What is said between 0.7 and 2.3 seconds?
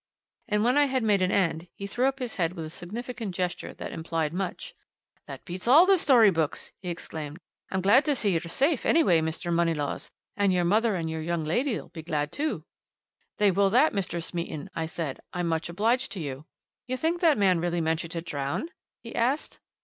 I had made an end, he threw up